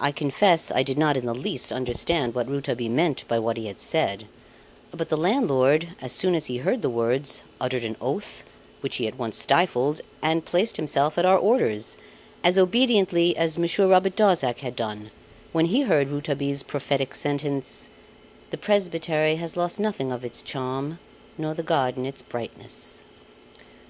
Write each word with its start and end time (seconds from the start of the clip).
I 0.00 0.12
confess 0.12 0.70
I 0.70 0.82
did 0.82 0.96
not 0.96 1.14
in 1.14 1.26
the 1.26 1.34
least 1.34 1.70
understand 1.70 2.34
what 2.34 2.48
Rouletabille 2.48 2.90
meant 2.90 3.28
by 3.28 3.38
what 3.38 3.58
he 3.58 3.66
had 3.66 3.80
said; 3.80 4.24
but 4.92 5.10
the 5.10 5.16
landlord, 5.18 5.88
as 6.00 6.12
soon 6.12 6.34
as 6.34 6.46
he 6.46 6.56
heard 6.56 6.80
the 6.80 6.88
words, 6.88 7.42
uttered 7.60 7.84
an 7.84 7.96
oath, 8.00 8.44
which 8.80 8.96
he 8.96 9.06
at 9.06 9.18
once 9.18 9.36
stifled, 9.36 10.00
and 10.22 10.46
placed 10.46 10.78
himself 10.78 11.18
at 11.18 11.26
our 11.26 11.36
orders 11.36 11.98
as 12.42 12.56
obediently 12.56 13.36
as 13.36 13.58
Monsieur 13.58 13.86
Robert 13.86 14.16
Darzac 14.16 14.60
had 14.60 14.74
done, 14.74 15.10
when 15.52 15.66
he 15.66 15.82
heard 15.82 16.08
Rouletabille's 16.08 16.62
prophetic 16.62 17.14
sentence 17.14 17.88
"The 18.48 18.56
presbytery 18.56 19.34
has 19.36 19.54
lost 19.54 19.78
nothing 19.78 20.12
of 20.12 20.24
its 20.24 20.40
charm, 20.40 20.98
nor 21.36 21.52
the 21.52 21.62
garden 21.62 22.06
its 22.06 22.22
brightness." 22.22 23.02